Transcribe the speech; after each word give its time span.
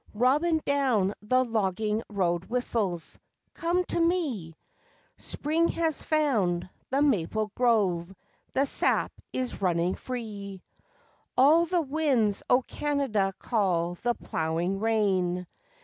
Robin 0.15 0.59
down 0.65 1.13
the 1.21 1.45
logging 1.45 2.01
road 2.09 2.45
whistles, 2.45 3.19
"Come 3.53 3.83
to 3.89 3.99
me," 3.99 4.55
Spring 5.17 5.67
has 5.67 6.01
found 6.01 6.67
the 6.89 7.03
maple 7.03 7.51
grove, 7.53 8.11
the 8.55 8.65
sap 8.65 9.11
is 9.31 9.61
running 9.61 9.93
free; 9.93 10.63
All 11.37 11.67
the 11.67 11.83
winds 11.83 12.41
o' 12.49 12.63
Canada 12.63 13.31
call 13.37 13.93
the 13.93 14.15
ploughing 14.15 14.79
rain. 14.79 15.45